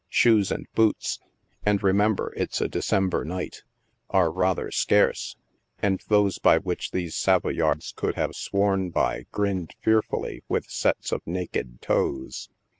[0.09, 1.19] Shoes and boots,
[1.63, 3.61] (and remem ber it's a December night,)
[4.09, 5.35] are rather scarce—
[5.77, 11.21] and those by which these Savoyards could have sworn by grinned fearfully with sets of
[11.27, 12.49] naked toes.